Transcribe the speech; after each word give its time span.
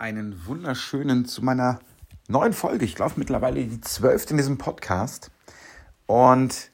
einen 0.00 0.46
wunderschönen 0.46 1.26
zu 1.26 1.44
meiner 1.44 1.78
neuen 2.26 2.54
Folge. 2.54 2.86
Ich 2.86 2.94
glaube 2.94 3.14
mittlerweile 3.16 3.62
die 3.62 3.82
zwölfte 3.82 4.30
in 4.30 4.38
diesem 4.38 4.56
Podcast. 4.56 5.30
Und 6.06 6.70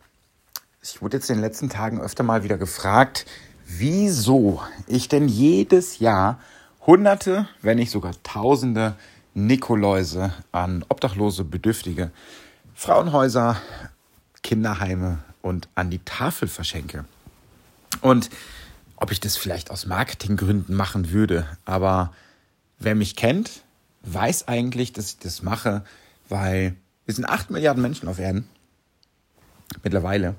ich 0.81 1.03
wurde 1.03 1.17
jetzt 1.17 1.29
in 1.29 1.37
den 1.37 1.43
letzten 1.43 1.69
Tagen 1.69 2.01
öfter 2.01 2.23
mal 2.23 2.45
wieder 2.45 2.57
gefragt, 2.57 3.27
wieso 3.67 4.63
ich 4.87 5.09
denn 5.09 5.27
jedes 5.27 5.99
Jahr 5.99 6.39
Hunderte, 6.87 7.49
wenn 7.63 7.79
nicht 7.79 7.91
sogar 7.91 8.13
Tausende 8.23 8.95
Nikoläuse 9.35 10.33
an 10.53 10.85
Obdachlose, 10.89 11.43
Bedürftige, 11.43 12.13
Frauenhäuser, 12.75 13.57
Kinderheime 14.45 15.19
und 15.43 15.69
an 15.75 15.91
die 15.91 15.99
Tafel 16.05 16.47
verschenke. 16.47 17.05
Und 18.03 18.31
ob 18.95 19.11
ich 19.11 19.19
das 19.19 19.37
vielleicht 19.37 19.73
aus 19.73 19.85
Marketinggründen 19.85 20.77
machen 20.77 21.11
würde, 21.11 21.45
aber 21.65 22.13
wer 22.79 22.95
mich 22.95 23.17
kennt, 23.17 23.63
weiß 24.03 24.49
eigentlich, 24.49 24.93
dass 24.93 25.11
ich 25.11 25.19
das 25.19 25.43
mache, 25.43 25.85
weil 26.29 26.77
wir 27.05 27.15
sind 27.15 27.25
acht 27.25 27.51
Milliarden 27.51 27.83
Menschen 27.83 28.09
auf 28.09 28.19
Erden 28.19 28.49
mittlerweile 29.83 30.35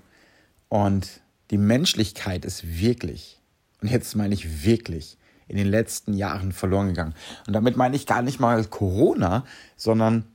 und 0.70 1.22
die 1.52 1.58
Menschlichkeit 1.58 2.46
ist 2.46 2.80
wirklich, 2.80 3.40
und 3.82 3.90
jetzt 3.90 4.16
meine 4.16 4.34
ich 4.34 4.66
wirklich, 4.66 5.18
in 5.48 5.55
den 5.55 5.68
letzten 5.68 6.13
Jahren 6.13 6.52
verloren 6.52 6.90
gegangen. 6.90 7.16
Und 7.48 7.54
damit 7.54 7.77
meine 7.77 7.96
ich 7.96 8.05
gar 8.05 8.22
nicht 8.22 8.40
mal 8.40 8.63
Corona, 8.66 9.46
sondern 9.77 10.26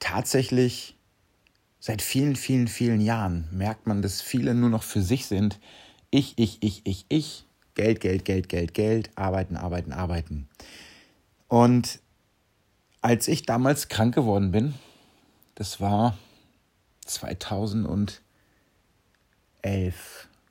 tatsächlich 0.00 0.96
seit 1.78 2.02
vielen, 2.02 2.34
vielen, 2.34 2.66
vielen 2.66 3.00
Jahren 3.00 3.48
merkt 3.52 3.86
man, 3.86 4.02
dass 4.02 4.20
viele 4.20 4.54
nur 4.54 4.68
noch 4.68 4.82
für 4.82 5.02
sich 5.02 5.26
sind. 5.26 5.60
Ich, 6.10 6.34
ich, 6.36 6.58
ich, 6.60 6.82
ich, 6.84 7.06
ich. 7.08 7.44
Geld, 7.74 8.00
Geld, 8.00 8.24
Geld, 8.24 8.48
Geld, 8.48 8.74
Geld. 8.74 9.10
Arbeiten, 9.14 9.56
arbeiten, 9.56 9.92
arbeiten. 9.92 10.48
Und 11.48 12.00
als 13.00 13.26
ich 13.26 13.46
damals 13.46 13.88
krank 13.88 14.14
geworden 14.14 14.52
bin, 14.52 14.74
das 15.54 15.80
war 15.80 16.16
2011, 17.06 18.20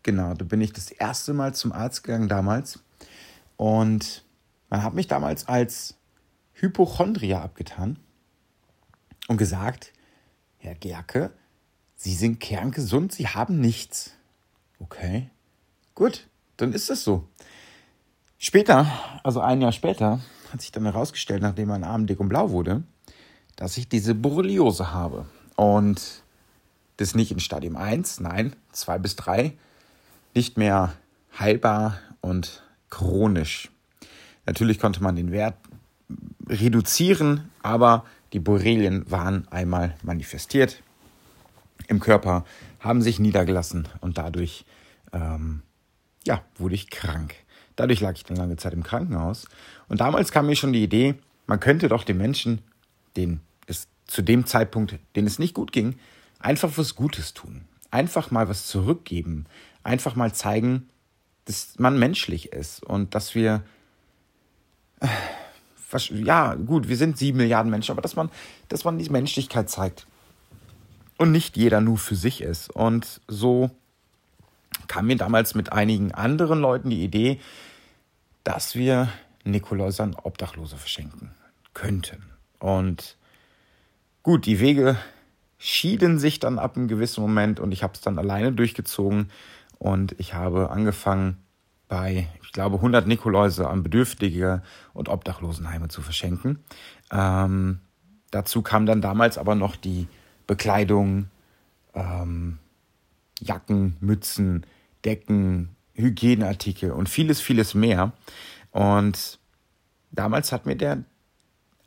genau, 0.03 0.33
da 0.33 0.43
bin 0.43 0.59
ich 0.61 0.73
das 0.73 0.91
erste 0.91 1.33
Mal 1.33 1.53
zum 1.53 1.71
Arzt 1.71 2.03
gegangen 2.03 2.27
damals. 2.27 2.79
Und 3.55 4.25
man 4.69 4.83
hat 4.83 4.93
mich 4.95 5.07
damals 5.07 5.47
als 5.47 5.95
Hypochondria 6.53 7.41
abgetan 7.41 7.99
und 9.27 9.37
gesagt, 9.37 9.93
Herr 10.57 10.75
Gerke, 10.75 11.31
Sie 11.95 12.13
sind 12.13 12.39
kerngesund, 12.39 13.11
Sie 13.11 13.27
haben 13.27 13.59
nichts. 13.59 14.11
Okay, 14.79 15.29
gut, 15.95 16.27
dann 16.57 16.73
ist 16.73 16.89
das 16.89 17.03
so. 17.03 17.27
Später, 18.37 18.87
also 19.23 19.41
ein 19.41 19.61
Jahr 19.61 19.71
später, 19.71 20.19
hat 20.51 20.61
sich 20.61 20.71
dann 20.71 20.83
herausgestellt, 20.83 21.41
nachdem 21.41 21.69
mein 21.69 21.83
Arm 21.83 22.07
dick 22.07 22.19
und 22.19 22.29
blau 22.29 22.51
wurde, 22.51 22.83
dass 23.55 23.77
ich 23.77 23.89
diese 23.89 24.15
Borreliose 24.15 24.91
habe. 24.93 25.25
Und 25.55 26.23
das 26.97 27.15
nicht 27.15 27.31
in 27.31 27.39
Stadium 27.39 27.75
1, 27.75 28.19
nein, 28.19 28.55
2 28.71 28.97
bis 28.99 29.15
3, 29.15 29.57
nicht 30.33 30.57
mehr 30.57 30.93
heilbar 31.37 31.99
und 32.21 32.63
chronisch. 32.89 33.69
Natürlich 34.45 34.79
konnte 34.79 35.03
man 35.03 35.15
den 35.15 35.31
Wert 35.31 35.55
reduzieren, 36.47 37.49
aber 37.61 38.05
die 38.33 38.39
Borrelien 38.39 39.09
waren 39.09 39.47
einmal 39.49 39.95
manifestiert 40.03 40.81
im 41.87 41.99
Körper, 41.99 42.45
haben 42.79 43.01
sich 43.01 43.19
niedergelassen 43.19 43.87
und 44.01 44.17
dadurch 44.17 44.65
ähm, 45.13 45.61
ja, 46.25 46.43
wurde 46.57 46.75
ich 46.75 46.89
krank. 46.89 47.35
Dadurch 47.77 48.01
lag 48.01 48.15
ich 48.15 48.25
dann 48.25 48.35
lange 48.35 48.57
Zeit 48.57 48.73
im 48.73 48.83
Krankenhaus. 48.83 49.47
Und 49.87 50.01
damals 50.01 50.31
kam 50.31 50.47
mir 50.47 50.57
schon 50.57 50.73
die 50.73 50.83
Idee, 50.83 51.15
man 51.45 51.61
könnte 51.61 51.87
doch 51.87 52.03
den 52.03 52.17
Menschen, 52.17 52.61
denen 53.15 53.39
es 53.67 53.87
zu 54.05 54.21
dem 54.21 54.45
Zeitpunkt, 54.45 54.99
denen 55.15 55.27
es 55.27 55.39
nicht 55.39 55.53
gut 55.53 55.71
ging, 55.71 55.97
einfach 56.39 56.71
was 56.75 56.95
Gutes 56.95 57.33
tun. 57.33 57.65
Einfach 57.91 58.31
mal 58.31 58.49
was 58.49 58.67
zurückgeben. 58.67 59.45
Einfach 59.83 60.15
mal 60.15 60.33
zeigen, 60.33 60.89
dass 61.45 61.79
man 61.79 61.97
menschlich 61.97 62.51
ist 62.51 62.83
und 62.83 63.15
dass 63.15 63.35
wir, 63.35 63.63
äh, 64.99 65.07
ja, 66.11 66.55
gut, 66.55 66.89
wir 66.89 66.97
sind 66.97 67.17
sieben 67.17 67.37
Milliarden 67.37 67.71
Menschen, 67.71 67.91
aber 67.91 68.01
dass 68.01 68.15
man, 68.15 68.29
dass 68.67 68.83
man 68.83 68.97
die 68.97 69.09
Menschlichkeit 69.09 69.69
zeigt. 69.69 70.05
Und 71.17 71.31
nicht 71.31 71.57
jeder 71.57 71.79
nur 71.79 71.97
für 71.97 72.15
sich 72.15 72.41
ist. 72.41 72.69
Und 72.69 73.21
so 73.27 73.71
kam 74.87 75.07
mir 75.07 75.17
damals 75.17 75.55
mit 75.55 75.71
einigen 75.71 76.13
anderen 76.13 76.59
Leuten 76.59 76.89
die 76.89 77.03
Idee, 77.03 77.39
dass 78.43 78.75
wir 78.75 79.09
Nikolaus 79.43 79.99
an 79.99 80.15
Obdachlose 80.15 80.77
verschenken 80.77 81.31
könnten. 81.73 82.23
Und 82.59 83.17
gut, 84.23 84.45
die 84.45 84.59
Wege 84.59 84.97
schieden 85.57 86.19
sich 86.19 86.39
dann 86.39 86.59
ab 86.59 86.77
einem 86.77 86.87
gewissen 86.87 87.21
Moment 87.21 87.59
und 87.59 87.71
ich 87.71 87.83
habe 87.83 87.93
es 87.93 88.01
dann 88.01 88.19
alleine 88.19 88.51
durchgezogen 88.51 89.29
und 89.79 90.15
ich 90.19 90.33
habe 90.33 90.69
angefangen 90.69 91.37
bei, 91.87 92.27
ich 92.43 92.51
glaube, 92.51 92.77
100 92.77 93.07
Nikoläuse 93.07 93.67
an 93.67 93.83
Bedürftige 93.83 94.61
und 94.93 95.09
Obdachlosenheime 95.09 95.87
zu 95.87 96.01
verschenken. 96.01 96.63
Ähm, 97.11 97.79
dazu 98.31 98.61
kam 98.61 98.85
dann 98.85 99.01
damals 99.01 99.37
aber 99.37 99.55
noch 99.55 99.75
die 99.75 100.07
Bekleidung, 100.47 101.27
ähm, 101.93 102.59
Jacken, 103.39 103.97
Mützen, 103.99 104.65
Decken, 105.07 105.69
Hygieneartikel 105.93 106.91
und 106.91 107.07
vieles, 107.07 107.39
vieles 107.39 107.73
mehr. 107.73 108.11
Und 108.71 109.39
damals 110.11 110.51
hat 110.51 110.65
mir 110.65 110.75
der 110.75 111.03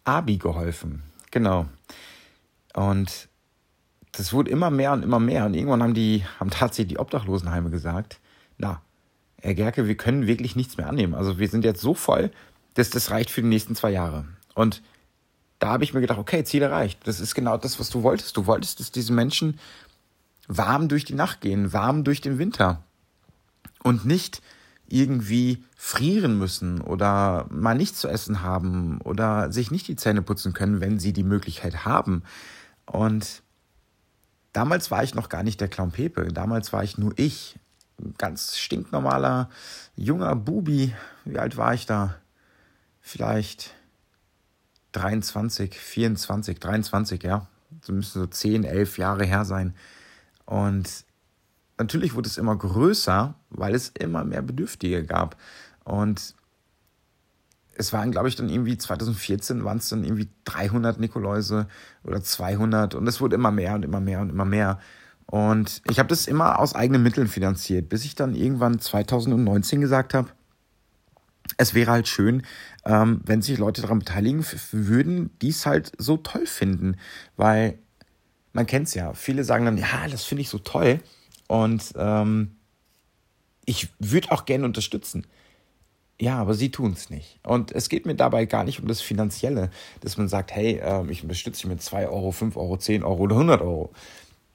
Abi 0.05 0.39
geholfen. 0.39 1.03
Genau. 1.31 1.67
Und 2.75 3.29
das 4.13 4.33
wurde 4.33 4.51
immer 4.51 4.71
mehr 4.71 4.93
und 4.93 5.03
immer 5.03 5.21
mehr. 5.21 5.45
Und 5.45 5.55
irgendwann 5.55 5.83
haben 5.83 5.95
die, 5.95 6.25
haben 6.41 6.51
tatsächlich 6.51 6.95
die 6.95 6.99
Obdachlosenheime 6.99 7.69
gesagt, 7.71 8.19
na, 8.57 8.81
Herr 9.43 9.55
Gerke, 9.55 9.87
wir 9.87 9.97
können 9.97 10.27
wirklich 10.27 10.57
nichts 10.57 10.79
mehr 10.79 10.89
annehmen. 10.89 11.15
Also 11.15 11.39
wir 11.39 11.49
sind 11.49 11.65
jetzt 11.65 11.83
so 11.83 11.93
voll, 11.93 12.31
dass 12.75 12.89
das 12.89 13.11
reicht 13.11 13.31
für 13.31 13.43
die 13.43 13.49
nächsten 13.49 13.77
zwei 13.77 13.91
Jahre. 13.91 14.25
Und 14.55 14.83
da 15.59 15.69
habe 15.69 15.85
ich 15.85 15.93
mir 15.93 16.01
gedacht, 16.01 16.19
okay, 16.19 16.43
Ziel 16.45 16.63
erreicht. 16.63 17.01
Das 17.05 17.21
ist 17.21 17.35
genau 17.35 17.59
das, 17.59 17.79
was 17.79 17.91
du 17.91 18.03
wolltest. 18.03 18.37
Du 18.37 18.47
wolltest, 18.47 18.81
dass 18.81 18.93
diese 18.93 19.13
Menschen 19.13 19.61
warm 20.49 20.89
durch 20.89 21.05
die 21.05 21.15
Nacht 21.15 21.43
gehen, 21.43 21.75
warm 21.75 22.03
durch 22.03 22.23
den 22.23 22.39
Winter 22.39 22.83
und 23.83 24.05
nicht 24.05 24.43
irgendwie 24.89 25.65
frieren 25.77 26.39
müssen 26.39 26.81
oder 26.81 27.47
mal 27.51 27.75
nichts 27.75 28.01
zu 28.01 28.09
essen 28.09 28.43
haben 28.43 29.01
oder 29.03 29.53
sich 29.53 29.71
nicht 29.71 29.87
die 29.89 29.97
Zähne 29.97 30.23
putzen 30.23 30.53
können, 30.53 30.81
wenn 30.81 30.99
sie 30.99 31.13
die 31.13 31.23
Möglichkeit 31.23 31.85
haben. 31.85 32.23
Und 32.87 33.43
damals 34.53 34.91
war 34.91 35.05
ich 35.05 35.15
noch 35.15 35.29
gar 35.29 35.43
nicht 35.43 35.61
der 35.61 35.69
Clown 35.69 35.93
Pepe, 35.93 36.33
damals 36.33 36.73
war 36.73 36.83
ich 36.83 36.99
nur 36.99 37.13
ich, 37.17 37.57
ganz 38.19 38.59
stinknormaler 38.59 39.49
junger 39.97 40.35
Bubi. 40.35 40.95
Wie 41.25 41.39
alt 41.39 41.57
war 41.57 41.75
ich 41.75 41.87
da? 41.87 42.17
Vielleicht 43.01 43.75
23, 44.93 45.79
24, 45.79 46.59
23, 46.59 47.23
ja. 47.23 47.47
So 47.83 47.93
müsste 47.93 48.21
so 48.21 48.27
10, 48.27 48.65
11 48.65 48.99
Jahre 48.99 49.25
her 49.25 49.45
sein. 49.45 49.75
Und 50.45 51.05
natürlich 51.81 52.15
wurde 52.15 52.29
es 52.29 52.39
immer 52.39 52.57
größer, 52.57 53.35
weil 53.49 53.75
es 53.75 53.89
immer 53.99 54.25
mehr 54.25 54.43
Bedürftige 54.43 55.03
gab. 55.05 55.37
Und 55.85 56.35
es 57.75 57.93
waren, 57.93 58.11
glaube 58.11 58.29
ich, 58.29 58.37
dann 58.37 58.51
irgendwie 58.51 58.77
2014 58.77 59.65
waren 59.65 59.79
es 59.79 59.89
dann 59.89 60.05
irgendwie 60.05 60.29
300 60.45 61.01
Nikoläuse 61.01 61.67
oder 62.05 62.23
200 62.23 62.95
und 62.95 63.07
es 63.07 63.21
wurde 63.21 63.37
immer 63.37 63.51
mehr 63.51 63.75
und 63.75 63.85
immer 63.85 64.01
mehr 64.01 64.21
und 64.21 64.31
immer 64.31 64.45
mehr. 64.45 64.79
Und 65.25 65.81
ich 65.89 65.99
habe 65.99 66.09
das 66.09 66.27
immer 66.27 66.59
aus 66.59 66.75
eigenen 66.75 67.03
Mitteln 67.03 67.29
finanziert, 67.29 67.89
bis 67.89 68.05
ich 68.05 68.15
dann 68.15 68.35
irgendwann 68.35 68.79
2019 68.79 69.81
gesagt 69.81 70.13
habe, 70.13 70.29
es 71.57 71.73
wäre 71.73 71.91
halt 71.91 72.09
schön, 72.09 72.43
ähm, 72.85 73.23
wenn 73.25 73.41
sich 73.41 73.59
Leute 73.59 73.81
daran 73.81 74.01
beteiligen 74.01 74.45
würden, 74.73 75.31
die 75.41 75.49
es 75.49 75.65
halt 75.67 75.93
so 75.99 76.17
toll 76.19 76.47
finden. 76.47 76.97
Weil 77.37 77.79
man 78.53 78.67
kennt 78.67 78.89
es 78.89 78.95
ja, 78.95 79.15
viele 79.15 79.45
sagen 79.45 79.65
dann, 79.65 79.79
ja, 79.79 80.07
das 80.11 80.25
finde 80.25 80.43
ich 80.43 80.49
so 80.49 80.59
toll. 80.59 81.01
Und 81.51 81.95
ähm, 81.97 82.53
ich 83.65 83.89
würde 83.99 84.31
auch 84.31 84.45
gerne 84.45 84.65
unterstützen. 84.65 85.27
Ja, 86.21 86.39
aber 86.39 86.55
sie 86.55 86.71
tun 86.71 86.93
es 86.93 87.11
nicht. 87.11 87.41
Und 87.43 87.73
es 87.73 87.89
geht 87.89 88.07
mir 88.07 88.15
dabei 88.15 88.45
gar 88.45 88.63
nicht 88.63 88.79
um 88.79 88.87
das 88.87 89.01
Finanzielle, 89.01 89.71
dass 90.01 90.17
man 90.17 90.29
sagt, 90.29 90.55
hey, 90.55 90.79
äh, 90.79 91.11
ich 91.11 91.25
unterstütze 91.25 91.63
dich 91.63 91.69
mit 91.69 91.83
2 91.83 92.07
Euro, 92.09 92.31
5 92.31 92.57
Euro, 92.57 92.77
10 92.77 93.03
Euro 93.03 93.25
oder 93.25 93.35
100 93.35 93.63
Euro. 93.63 93.91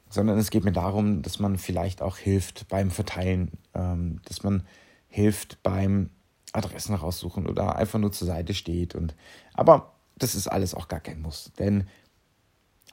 Sondern 0.10 0.38
es 0.38 0.52
geht 0.52 0.64
mir 0.64 0.72
darum, 0.72 1.22
dass 1.22 1.38
man 1.38 1.58
vielleicht 1.58 2.02
auch 2.02 2.16
hilft 2.16 2.70
beim 2.70 2.90
Verteilen, 2.90 3.52
ähm, 3.74 4.22
dass 4.24 4.44
man 4.44 4.64
hilft 5.10 5.62
beim 5.64 6.12
Adressen 6.54 6.96
raussuchen 6.96 7.46
oder 7.46 7.76
einfach 7.76 8.00
nur 8.00 8.14
zur 8.14 8.28
Seite 8.28 8.54
steht. 8.54 8.96
Und, 8.96 9.16
aber 9.54 9.96
das 10.18 10.34
ist 10.34 10.48
alles 10.48 10.74
auch 10.74 10.88
gar 10.88 11.02
kein 11.02 11.22
Muss. 11.22 11.52
Denn 11.60 11.90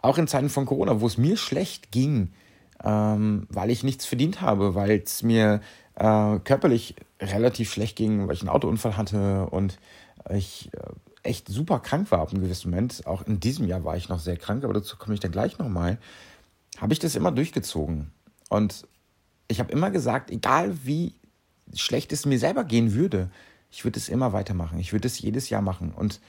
auch 0.00 0.18
in 0.18 0.26
Zeiten 0.26 0.48
von 0.48 0.66
Corona, 0.66 1.00
wo 1.00 1.06
es 1.06 1.18
mir 1.18 1.36
schlecht 1.36 1.92
ging, 1.92 2.32
ähm, 2.84 3.46
weil 3.50 3.70
ich 3.70 3.84
nichts 3.84 4.06
verdient 4.06 4.40
habe, 4.40 4.74
weil 4.74 4.90
es 4.90 5.22
mir 5.22 5.60
äh, 5.94 6.38
körperlich 6.40 6.96
relativ 7.20 7.72
schlecht 7.72 7.96
ging, 7.96 8.26
weil 8.26 8.34
ich 8.34 8.40
einen 8.40 8.48
Autounfall 8.48 8.96
hatte 8.96 9.46
und 9.46 9.78
ich 10.30 10.70
äh, 10.74 10.80
echt 11.22 11.48
super 11.48 11.80
krank 11.80 12.10
war 12.10 12.20
ab 12.20 12.32
einem 12.32 12.42
gewissen 12.42 12.70
Moment, 12.70 13.06
auch 13.06 13.22
in 13.26 13.40
diesem 13.40 13.66
Jahr 13.66 13.84
war 13.84 13.96
ich 13.96 14.08
noch 14.08 14.18
sehr 14.18 14.36
krank, 14.36 14.64
aber 14.64 14.74
dazu 14.74 14.96
komme 14.96 15.14
ich 15.14 15.20
dann 15.20 15.32
gleich 15.32 15.58
nochmal, 15.58 15.98
habe 16.78 16.92
ich 16.92 16.98
das 16.98 17.14
immer 17.14 17.32
durchgezogen. 17.32 18.10
Und 18.48 18.86
ich 19.48 19.60
habe 19.60 19.72
immer 19.72 19.90
gesagt, 19.90 20.30
egal 20.30 20.76
wie 20.84 21.14
schlecht 21.74 22.12
es 22.12 22.26
mir 22.26 22.38
selber 22.38 22.64
gehen 22.64 22.94
würde, 22.94 23.30
ich 23.70 23.84
würde 23.84 23.98
es 23.98 24.08
immer 24.08 24.32
weitermachen. 24.32 24.78
Ich 24.78 24.92
würde 24.92 25.06
es 25.06 25.18
jedes 25.18 25.48
Jahr 25.48 25.62
machen. 25.62 25.92
Und 25.94 26.20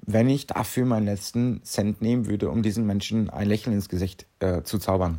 wenn 0.00 0.28
ich 0.28 0.46
dafür 0.46 0.84
meinen 0.84 1.06
letzten 1.06 1.62
Cent 1.64 2.00
nehmen 2.00 2.26
würde, 2.26 2.50
um 2.50 2.62
diesen 2.62 2.86
Menschen 2.86 3.28
ein 3.30 3.48
Lächeln 3.48 3.74
ins 3.74 3.88
Gesicht 3.88 4.26
äh, 4.38 4.62
zu 4.62 4.78
zaubern. 4.78 5.18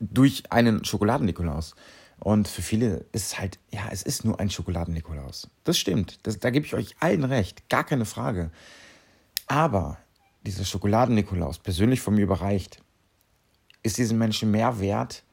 Durch 0.00 0.50
einen 0.50 0.84
Schokoladen-Nikolaus. 0.84 1.74
Und 2.18 2.48
für 2.48 2.62
viele 2.62 3.06
ist 3.12 3.26
es 3.26 3.38
halt, 3.38 3.58
ja, 3.70 3.88
es 3.90 4.02
ist 4.02 4.24
nur 4.24 4.38
ein 4.40 4.50
Schokoladen-Nikolaus. 4.50 5.50
Das 5.64 5.78
stimmt. 5.78 6.20
Das, 6.22 6.38
da 6.38 6.50
gebe 6.50 6.64
ich 6.64 6.74
euch 6.74 6.96
allen 7.00 7.24
recht. 7.24 7.68
Gar 7.68 7.84
keine 7.84 8.04
Frage. 8.04 8.50
Aber 9.46 9.98
dieser 10.46 10.64
Schokoladen-Nikolaus, 10.64 11.58
persönlich 11.58 12.00
von 12.00 12.14
mir 12.14 12.22
überreicht, 12.22 12.82
ist 13.82 13.98
diesen 13.98 14.18
Menschen 14.18 14.50
mehr 14.50 14.80
wert, 14.80 15.24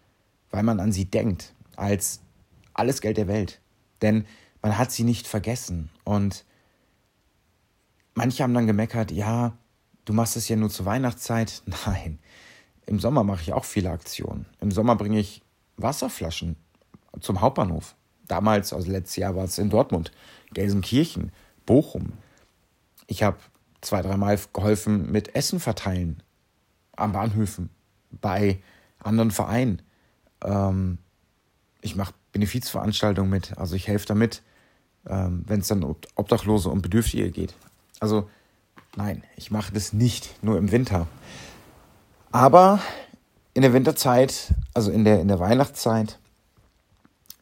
weil 0.49 0.63
man 0.63 0.79
an 0.79 0.91
sie 0.91 1.05
denkt, 1.05 1.53
als 1.75 2.21
alles 2.73 3.01
Geld 3.01 3.17
der 3.17 3.27
Welt. 3.27 3.61
Denn 4.01 4.25
man 4.61 4.77
hat 4.77 4.91
sie 4.91 5.03
nicht 5.03 5.27
vergessen. 5.27 5.89
Und 6.03 6.45
manche 8.13 8.43
haben 8.43 8.53
dann 8.53 8.67
gemeckert, 8.67 9.11
ja, 9.11 9.57
du 10.05 10.13
machst 10.13 10.35
es 10.35 10.49
ja 10.49 10.55
nur 10.55 10.69
zur 10.69 10.85
Weihnachtszeit. 10.85 11.63
Nein, 11.85 12.19
im 12.91 12.99
Sommer 12.99 13.23
mache 13.23 13.41
ich 13.41 13.53
auch 13.53 13.63
viele 13.63 13.89
Aktionen. 13.89 14.45
Im 14.59 14.69
Sommer 14.69 14.97
bringe 14.97 15.17
ich 15.17 15.41
Wasserflaschen 15.77 16.57
zum 17.21 17.39
Hauptbahnhof. 17.39 17.95
Damals, 18.27 18.73
also 18.73 18.91
letztes 18.91 19.15
Jahr 19.15 19.33
war 19.33 19.45
es 19.45 19.57
in 19.57 19.69
Dortmund, 19.69 20.11
Gelsenkirchen, 20.53 21.31
Bochum. 21.65 22.11
Ich 23.07 23.23
habe 23.23 23.37
zwei, 23.79 24.01
dreimal 24.01 24.37
geholfen 24.51 25.09
mit 25.09 25.35
Essen 25.35 25.61
verteilen 25.61 26.21
am 26.97 27.13
Bahnhöfen, 27.13 27.69
bei 28.11 28.61
anderen 28.99 29.31
Vereinen. 29.31 29.81
Ähm, 30.43 30.97
ich 31.79 31.95
mache 31.95 32.13
Benefizveranstaltungen 32.33 33.31
mit, 33.31 33.57
also 33.57 33.73
ich 33.73 33.87
helfe 33.87 34.07
damit, 34.07 34.41
ähm, 35.07 35.45
wenn 35.47 35.61
es 35.61 35.69
dann 35.69 35.83
um 35.83 35.95
Obdachlose 36.15 36.67
und 36.67 36.81
Bedürftige 36.81 37.31
geht. 37.31 37.55
Also 38.01 38.29
nein, 38.97 39.23
ich 39.37 39.49
mache 39.49 39.71
das 39.71 39.93
nicht 39.93 40.43
nur 40.43 40.57
im 40.57 40.73
Winter. 40.73 41.07
Aber 42.31 42.79
in 43.53 43.61
der 43.61 43.73
Winterzeit, 43.73 44.53
also 44.73 44.91
in 44.91 45.03
der, 45.03 45.19
in 45.19 45.27
der 45.27 45.39
Weihnachtszeit, 45.39 46.19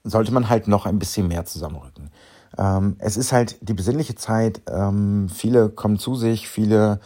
sollte 0.04 0.34
man 0.34 0.50
halt 0.50 0.68
noch 0.68 0.86
ein 0.86 1.00
bisschen 1.00 1.28
mehr 1.28 1.46
zusammenrücken. 1.46 2.10
Ähm, 2.58 2.96
es 3.00 3.18
ist 3.18 3.32
halt 3.32 3.58
die 3.62 3.74
besinnliche 3.74 4.16
Zeit. 4.16 4.62
Ähm, 4.68 5.30
viele 5.30 5.70
kommen 5.70 6.00
zu 6.00 6.16
sich, 6.16 6.50
viele 6.50 7.00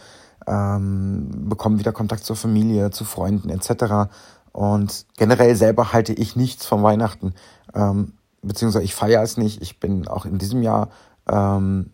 ähm, 0.46 1.48
bekommen 1.48 1.78
wieder 1.78 1.92
Kontakt 1.92 2.24
zur 2.24 2.36
Familie, 2.36 2.90
zu 2.90 3.04
Freunden 3.04 3.50
etc. 3.50 4.10
Und 4.52 5.06
generell 5.16 5.54
selber 5.56 5.92
halte 5.92 6.12
ich 6.12 6.36
nichts 6.36 6.66
von 6.66 6.82
Weihnachten, 6.82 7.34
ähm, 7.74 8.14
beziehungsweise 8.42 8.84
ich 8.84 8.94
feiere 8.94 9.22
es 9.22 9.36
nicht. 9.36 9.60
Ich 9.62 9.80
bin 9.80 10.08
auch 10.08 10.26
in 10.26 10.38
diesem 10.38 10.62
Jahr 10.62 10.88
ähm, 11.28 11.90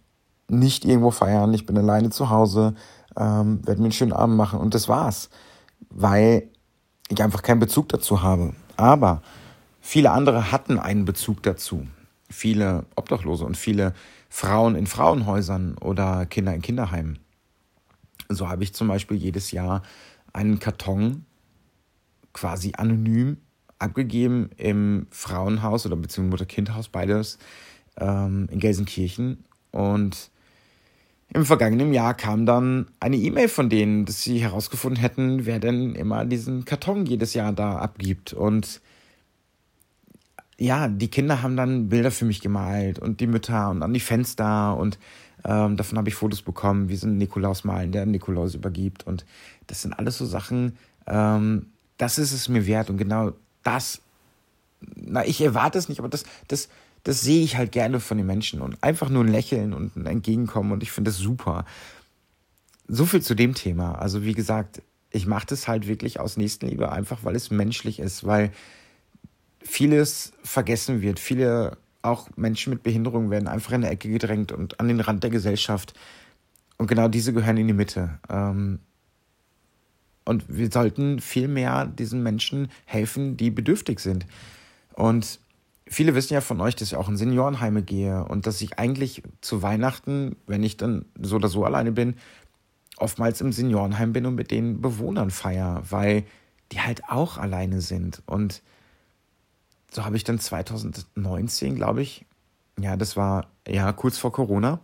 nicht 0.49 0.85
irgendwo 0.85 1.11
feiern. 1.11 1.55
Ich 1.55 1.67
bin 1.67 1.79
alleine 1.79 2.11
zu 2.11 2.31
Hause, 2.31 2.75
ähm, 3.17 3.67
werde 3.67 3.81
mir 3.81 3.87
einen 3.87 3.93
schönen 3.93 4.13
Abend 4.13 4.37
machen 4.37 4.61
und 4.61 4.75
das 4.75 4.89
war's, 4.89 5.31
weil 5.91 6.49
ich 7.09 7.23
einfach 7.23 7.43
keinen 7.43 7.61
Bezug 7.61 7.89
dazu 7.89 8.23
habe. 8.23 8.55
Aber 8.77 9.23
Viele 9.81 10.11
andere 10.11 10.53
hatten 10.53 10.79
einen 10.79 11.05
Bezug 11.05 11.43
dazu. 11.43 11.87
Viele 12.29 12.87
Obdachlose 12.95 13.45
und 13.45 13.57
viele 13.57 13.95
Frauen 14.29 14.77
in 14.77 14.87
Frauenhäusern 14.87 15.77
oder 15.79 16.27
Kinder 16.27 16.55
in 16.55 16.63
Kinderheimen. 16.63 17.19
So 18.29 18.49
habe 18.49 18.63
ich 18.63 18.75
zum 18.75 18.87
Beispiel 18.87 19.17
jedes 19.17 19.51
Jahr 19.51 19.83
einen 20.33 20.61
Karton 20.61 21.25
quasi 22.33 22.73
anonym 22.77 23.39
abgegeben 23.81 24.51
im 24.57 25.09
Frauenhaus 25.11 25.87
oder 25.87 25.97
beziehungsweise 25.97 26.31
Mutter-Kind-Haus, 26.31 26.91
beides 26.91 27.39
ähm, 27.97 28.49
in 28.53 28.61
Gelsenkirchen. 28.61 29.45
Und 29.73 30.31
im 31.33 31.45
vergangenen 31.45 31.93
Jahr 31.93 32.15
kam 32.15 32.45
dann 32.45 32.87
eine 32.99 33.17
E-Mail 33.17 33.49
von 33.49 33.69
denen, 33.69 34.05
dass 34.05 34.23
sie 34.23 34.41
herausgefunden 34.41 35.01
hätten, 35.01 35.47
wer 35.47 35.61
denn 35.61 35.95
immer 35.95 36.25
diesen 36.25 36.65
Karton 36.65 37.07
jedes 37.07 37.35
Jahr 37.35 37.53
da 37.53 37.79
abgibt. 37.79 38.33
Und 38.33 38.81
ja, 40.59 40.89
die 40.89 41.09
Kinder 41.09 41.43
haben 41.43 41.57
dann 41.57 41.89
Bilder 41.89 42.11
für 42.11 42.25
mich 42.25 42.41
gemalt 42.41 42.99
und 42.99 43.21
die 43.21 43.27
Mütter 43.27 43.71
und 43.71 43.83
an 43.83 43.95
die 43.95 44.01
Fenster 44.01 44.77
und 44.77 44.99
ähm, 45.45 45.77
davon 45.77 45.99
habe 45.99 46.09
ich 46.09 46.15
Fotos 46.15 46.43
bekommen, 46.43 46.89
wie 46.89 46.97
sie 46.97 47.07
einen 47.07 47.19
Nikolaus 47.19 47.65
malen, 47.65 47.93
der 47.93 48.07
Nikolaus 48.07 48.55
übergibt. 48.55 49.07
Und 49.07 49.25
das 49.69 49.83
sind 49.83 49.93
alles 49.95 50.19
so 50.19 50.27
Sachen, 50.27 50.77
ähm, 51.07 51.67
das 51.97 52.19
ist 52.19 52.33
es 52.33 52.49
mir 52.49 52.67
wert. 52.67 52.91
Und 52.91 52.99
genau 52.99 53.33
das, 53.63 54.03
na, 54.81 55.27
ich 55.27 55.41
erwarte 55.41 55.79
es 55.79 55.89
nicht, 55.89 55.99
aber 55.99 56.09
das, 56.09 56.25
das, 56.49 56.69
das 57.05 57.21
sehe 57.23 57.43
ich 57.43 57.57
halt 57.57 57.73
gerne 57.73 58.01
von 58.01 58.17
den 58.17 58.27
Menschen. 58.27 58.61
Und 58.61 58.83
einfach 58.83 59.09
nur 59.09 59.25
ein 59.25 59.33
Lächeln 59.33 59.73
und 59.73 59.97
ein 59.97 60.07
Entgegenkommen. 60.07 60.73
Und 60.73 60.83
ich 60.83 60.91
finde 60.91 61.11
das 61.11 61.19
super. 61.19 61.65
So 62.89 63.07
viel 63.07 63.23
zu 63.23 63.35
dem 63.35 63.55
Thema. 63.55 63.95
Also, 63.97 64.25
wie 64.25 64.35
gesagt, 64.35 64.83
ich 65.11 65.27
mache 65.27 65.47
das 65.47 65.69
halt 65.69 65.87
wirklich 65.87 66.21
aus 66.21 66.37
Nächstenliebe, 66.37 66.91
einfach 66.91 67.25
weil 67.25 67.37
es 67.37 67.51
menschlich 67.51 67.99
ist, 67.99 68.25
weil 68.25 68.53
vieles 69.61 70.33
vergessen 70.43 71.03
wird. 71.03 71.19
Viele, 71.19 71.77
auch 72.03 72.29
Menschen 72.37 72.73
mit 72.73 72.83
Behinderung, 72.83 73.31
werden 73.31 73.49
einfach 73.49 73.73
in 73.73 73.83
der 73.83 73.91
Ecke 73.91 74.09
gedrängt 74.09 74.53
und 74.53 74.81
an 74.81 74.89
den 74.89 75.01
Rand 75.01 75.23
der 75.23 75.31
Gesellschaft. 75.31 75.95
Und 76.79 76.87
genau 76.87 77.09
diese 77.09 77.33
gehören 77.33 77.59
in 77.59 77.67
die 77.67 77.75
Mitte. 77.75 78.19
Ähm, 78.29 78.79
und 80.25 80.45
wir 80.49 80.71
sollten 80.71 81.21
viel 81.21 81.49
mehr 81.49 81.87
diesen 81.87 82.23
Menschen 82.23 82.69
helfen, 82.85 83.37
die 83.37 83.51
bedürftig 83.51 84.01
sind. 84.01 84.27
Und 84.95 85.41
viele 85.87 86.15
wissen 86.15 86.35
ja 86.35 86.41
von 86.41 86.61
euch, 86.61 86.77
dass 86.77 86.89
ich 86.89 86.97
auch 86.97 87.09
in 87.09 87.17
Seniorenheime 87.17 87.83
gehe 87.83 88.25
und 88.25 88.47
dass 88.47 88.61
ich 88.61 88.79
eigentlich 88.79 89.23
zu 89.41 89.63
Weihnachten, 89.63 90.37
wenn 90.47 90.63
ich 90.63 90.77
dann 90.77 91.07
so 91.21 91.37
oder 91.37 91.49
so 91.49 91.65
alleine 91.65 91.93
bin, 91.93 92.15
oftmals 92.97 93.41
im 93.41 93.53
Seniorenheim 93.53 94.13
bin 94.13 94.27
und 94.27 94.35
mit 94.35 94.51
den 94.51 94.81
Bewohnern 94.81 95.31
feier, 95.31 95.83
weil 95.89 96.25
die 96.73 96.81
halt 96.81 97.09
auch 97.09 97.39
alleine 97.39 97.81
sind. 97.81 98.23
Und 98.27 98.63
so 99.91 100.05
habe 100.05 100.17
ich 100.17 100.25
dann 100.25 100.39
2019, 100.39 101.75
glaube 101.75 102.03
ich, 102.03 102.25
ja, 102.79 102.97
das 102.97 103.17
war 103.17 103.49
ja 103.67 103.93
kurz 103.93 104.19
vor 104.19 104.33
Corona, 104.33 104.81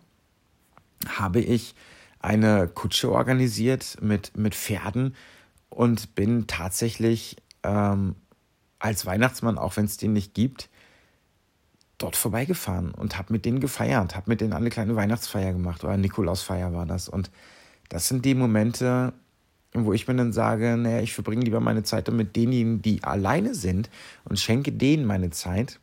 habe 1.07 1.39
ich 1.39 1.75
eine 2.19 2.67
Kutsche 2.67 3.11
organisiert 3.11 3.97
mit, 4.01 4.35
mit 4.35 4.55
Pferden 4.55 5.15
und 5.69 6.15
bin 6.15 6.47
tatsächlich 6.47 7.37
ähm, 7.63 8.15
als 8.87 9.05
Weihnachtsmann, 9.05 9.57
auch 9.57 9.77
wenn 9.77 9.85
es 9.85 9.97
den 9.97 10.13
nicht 10.13 10.33
gibt, 10.33 10.69
dort 11.97 12.15
vorbeigefahren 12.15 12.91
und 12.91 13.17
habe 13.17 13.33
mit 13.33 13.45
denen 13.45 13.59
gefeiert, 13.59 14.15
habe 14.15 14.29
mit 14.29 14.39
denen 14.39 14.53
eine 14.53 14.69
kleine 14.69 14.95
Weihnachtsfeier 14.95 15.51
gemacht 15.51 15.83
oder 15.83 15.97
Nikolausfeier 15.97 16.73
war 16.73 16.85
das. 16.85 17.09
Und 17.09 17.29
das 17.89 18.07
sind 18.07 18.23
die 18.23 18.35
Momente, 18.35 19.13
wo 19.73 19.93
ich 19.93 20.07
mir 20.07 20.15
dann 20.15 20.31
sage, 20.31 20.77
naja, 20.77 21.01
ich 21.01 21.13
verbringe 21.13 21.43
lieber 21.43 21.59
meine 21.59 21.83
Zeit 21.83 22.09
mit 22.09 22.35
denjenigen, 22.35 22.81
die 22.81 23.03
alleine 23.03 23.55
sind 23.55 23.89
und 24.23 24.39
schenke 24.39 24.71
denen 24.71 25.05
meine 25.05 25.31
Zeit, 25.31 25.79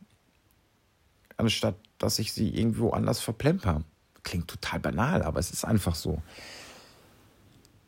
anstatt 1.37 1.75
dass 1.97 2.19
ich 2.19 2.33
sie 2.33 2.49
irgendwo 2.49 2.89
anders 2.89 3.19
verplemper. 3.21 3.83
Klingt 4.23 4.47
total 4.47 4.79
banal, 4.79 5.21
aber 5.21 5.39
es 5.39 5.51
ist 5.51 5.63
einfach 5.63 5.95
so. 5.95 6.21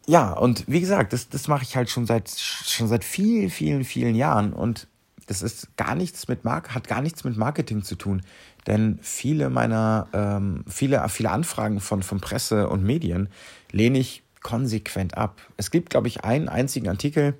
Ja, 0.05 0.31
und 0.31 0.63
wie 0.67 0.79
gesagt, 0.79 1.11
das, 1.11 1.27
das 1.27 1.47
mache 1.47 1.63
ich 1.63 1.75
halt 1.75 1.89
schon 1.89 2.05
seit, 2.05 2.29
schon 2.29 2.87
seit 2.87 3.03
vielen, 3.03 3.49
vielen, 3.49 3.83
vielen 3.83 4.15
Jahren 4.15 4.53
und 4.53 4.87
das 5.27 5.41
ist 5.41 5.75
gar 5.77 5.93
nichts 5.93 6.27
mit 6.27 6.43
Mark 6.45 6.73
hat 6.73 6.87
gar 6.87 7.01
nichts 7.01 7.23
mit 7.23 7.37
Marketing 7.37 7.83
zu 7.83 7.95
tun. 7.95 8.21
Denn 8.65 8.97
viele 9.01 9.49
meiner, 9.49 10.07
ähm, 10.13 10.63
viele, 10.67 11.07
viele 11.09 11.31
Anfragen 11.31 11.79
von, 11.79 12.01
von 12.01 12.19
Presse 12.19 12.67
und 12.69 12.83
Medien 12.83 13.29
lehne 13.71 13.99
ich 13.99 14.23
konsequent 14.41 15.17
ab. 15.17 15.41
Es 15.57 15.69
gibt, 15.71 15.89
glaube 15.89 16.07
ich, 16.07 16.23
einen 16.23 16.49
einzigen 16.49 16.87
Artikel, 16.87 17.35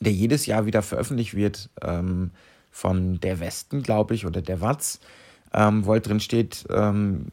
der 0.00 0.12
jedes 0.12 0.46
Jahr 0.46 0.66
wieder 0.66 0.82
veröffentlicht 0.82 1.34
wird, 1.34 1.70
ähm, 1.82 2.30
von 2.70 3.20
der 3.20 3.38
Westen, 3.38 3.82
glaube 3.82 4.14
ich, 4.14 4.26
oder 4.26 4.42
der 4.42 4.60
Watz, 4.60 4.98
ähm, 5.52 5.86
wo 5.86 5.92
halt 5.92 6.08
drin 6.08 6.20
steht, 6.20 6.64
ähm, 6.70 7.26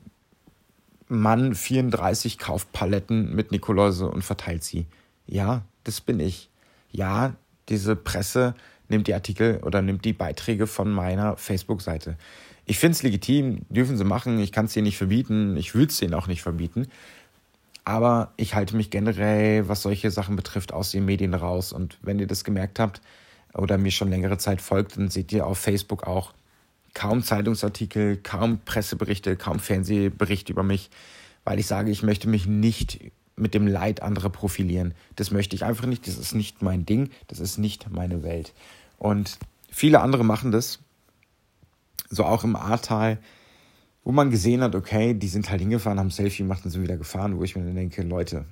Mann 1.07 1.55
34 1.55 2.37
kauft 2.37 2.71
Paletten 2.71 3.35
mit 3.35 3.51
Nikoläuse 3.51 4.07
und 4.07 4.23
verteilt 4.23 4.63
sie. 4.63 4.85
Ja, 5.25 5.63
das 5.83 5.99
bin 5.99 6.19
ich. 6.19 6.49
Ja, 6.91 7.33
diese 7.69 7.95
Presse 7.95 8.53
nimmt 8.91 9.07
die 9.07 9.15
Artikel 9.15 9.59
oder 9.63 9.81
nimmt 9.81 10.05
die 10.05 10.13
Beiträge 10.13 10.67
von 10.67 10.91
meiner 10.91 11.35
Facebook-Seite. 11.37 12.17
Ich 12.65 12.77
finde 12.77 12.93
es 12.93 13.03
legitim, 13.03 13.65
dürfen 13.69 13.97
sie 13.97 14.03
machen, 14.03 14.39
ich 14.39 14.51
kann 14.51 14.65
es 14.65 14.75
ihnen 14.75 14.85
nicht 14.85 14.97
verbieten, 14.97 15.57
ich 15.57 15.73
würde 15.73 15.91
es 15.91 16.01
ihnen 16.01 16.13
auch 16.13 16.27
nicht 16.27 16.43
verbieten. 16.43 16.87
Aber 17.83 18.31
ich 18.37 18.53
halte 18.53 18.75
mich 18.75 18.91
generell, 18.91 19.67
was 19.67 19.81
solche 19.81 20.11
Sachen 20.11 20.35
betrifft, 20.35 20.71
aus 20.71 20.91
den 20.91 21.05
Medien 21.05 21.33
raus. 21.33 21.73
Und 21.73 21.97
wenn 22.03 22.19
ihr 22.19 22.27
das 22.27 22.43
gemerkt 22.43 22.79
habt 22.79 23.01
oder 23.55 23.79
mir 23.79 23.91
schon 23.91 24.09
längere 24.09 24.37
Zeit 24.37 24.61
folgt, 24.61 24.97
dann 24.97 25.09
seht 25.09 25.31
ihr 25.33 25.47
auf 25.47 25.57
Facebook 25.57 26.03
auch 26.05 26.33
kaum 26.93 27.23
Zeitungsartikel, 27.23 28.17
kaum 28.17 28.59
Presseberichte, 28.63 29.35
kaum 29.35 29.59
Fernsehberichte 29.59 30.51
über 30.53 30.63
mich, 30.63 30.91
weil 31.43 31.59
ich 31.59 31.65
sage, 31.65 31.89
ich 31.89 32.03
möchte 32.03 32.29
mich 32.29 32.45
nicht 32.45 32.99
mit 33.35 33.53
dem 33.53 33.65
Leid 33.65 34.01
anderer 34.01 34.29
profilieren. 34.29 34.93
Das 35.15 35.31
möchte 35.31 35.55
ich 35.55 35.65
einfach 35.65 35.87
nicht. 35.87 36.07
Das 36.07 36.17
ist 36.17 36.35
nicht 36.35 36.61
mein 36.61 36.85
Ding. 36.85 37.09
Das 37.27 37.39
ist 37.39 37.57
nicht 37.57 37.89
meine 37.89 38.23
Welt. 38.23 38.53
Und 39.01 39.39
viele 39.71 39.99
andere 40.01 40.23
machen 40.23 40.51
das. 40.51 40.77
So 42.11 42.23
auch 42.23 42.43
im 42.43 42.55
Ahrtal, 42.55 43.17
wo 44.03 44.11
man 44.11 44.29
gesehen 44.29 44.61
hat, 44.61 44.75
okay, 44.75 45.15
die 45.15 45.27
sind 45.27 45.49
halt 45.49 45.59
hingefahren, 45.59 45.97
haben 45.97 46.11
Selfie 46.11 46.43
gemacht 46.43 46.63
und 46.63 46.69
sind 46.69 46.83
wieder 46.83 46.97
gefahren, 46.97 47.35
wo 47.39 47.43
ich 47.43 47.55
mir 47.55 47.65
dann 47.65 47.73
denke, 47.73 48.03
Leute, 48.03 48.45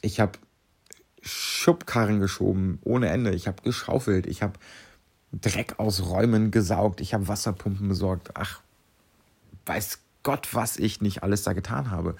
ich 0.00 0.20
habe 0.20 0.38
Schubkarren 1.20 2.18
geschoben 2.18 2.78
ohne 2.82 3.10
Ende. 3.10 3.34
Ich 3.34 3.46
habe 3.46 3.60
geschaufelt. 3.60 4.26
Ich 4.26 4.42
habe 4.42 4.54
Dreck 5.32 5.78
aus 5.78 6.06
Räumen 6.06 6.50
gesaugt. 6.50 7.02
Ich 7.02 7.12
habe 7.12 7.28
Wasserpumpen 7.28 7.86
besorgt. 7.86 8.30
Ach, 8.32 8.62
weiß 9.66 9.98
Gott, 10.22 10.54
was 10.54 10.78
ich 10.78 11.02
nicht 11.02 11.22
alles 11.22 11.42
da 11.42 11.52
getan 11.52 11.90
habe. 11.90 12.16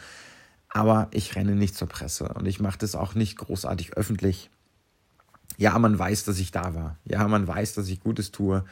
Aber 0.68 1.08
ich 1.12 1.34
renne 1.34 1.54
nicht 1.54 1.76
zur 1.76 1.88
Presse 1.88 2.28
und 2.28 2.44
ich 2.44 2.60
mache 2.60 2.76
das 2.76 2.94
auch 2.94 3.14
nicht 3.14 3.38
großartig 3.38 3.94
öffentlich. 3.94 4.50
Ja, 5.56 5.78
man 5.78 5.98
weiß, 5.98 6.24
dass 6.24 6.38
ich 6.38 6.50
da 6.50 6.74
war. 6.74 6.98
Ja, 7.04 7.26
man 7.28 7.46
weiß, 7.46 7.74
dass 7.74 7.88
ich 7.88 8.00
Gutes 8.00 8.32
tue. 8.32 8.64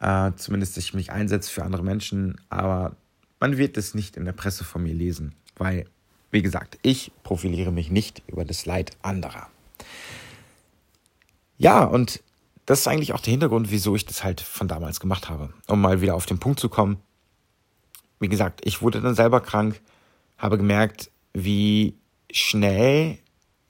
Äh, 0.00 0.32
zumindest, 0.36 0.76
dass 0.76 0.84
ich 0.84 0.94
mich 0.94 1.12
einsetze 1.12 1.50
für 1.50 1.64
andere 1.64 1.82
Menschen. 1.82 2.40
Aber 2.48 2.96
man 3.40 3.56
wird 3.56 3.76
es 3.76 3.94
nicht 3.94 4.16
in 4.16 4.24
der 4.24 4.32
Presse 4.32 4.64
von 4.64 4.82
mir 4.82 4.94
lesen, 4.94 5.34
weil, 5.56 5.86
wie 6.30 6.42
gesagt, 6.42 6.78
ich 6.82 7.12
profiliere 7.22 7.72
mich 7.72 7.90
nicht 7.90 8.22
über 8.26 8.44
das 8.44 8.66
Leid 8.66 8.92
anderer. 9.02 9.48
Ja, 11.56 11.84
und 11.84 12.22
das 12.66 12.80
ist 12.80 12.88
eigentlich 12.88 13.12
auch 13.12 13.20
der 13.20 13.32
Hintergrund, 13.32 13.70
wieso 13.70 13.94
ich 13.94 14.06
das 14.06 14.24
halt 14.24 14.40
von 14.40 14.68
damals 14.68 15.00
gemacht 15.00 15.28
habe. 15.28 15.52
Um 15.66 15.80
mal 15.80 16.00
wieder 16.00 16.14
auf 16.14 16.26
den 16.26 16.38
Punkt 16.38 16.58
zu 16.58 16.68
kommen. 16.68 16.98
Wie 18.18 18.28
gesagt, 18.28 18.60
ich 18.64 18.80
wurde 18.80 19.00
dann 19.00 19.14
selber 19.14 19.40
krank, 19.40 19.80
habe 20.38 20.56
gemerkt, 20.56 21.10
wie 21.34 21.94
schnell 22.30 23.18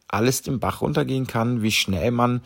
alles 0.09 0.43
den 0.43 0.61
Bach 0.61 0.81
runtergehen 0.81 1.27
kann, 1.27 1.63
wie 1.63 1.73
schnell 1.73 2.11
man 2.11 2.43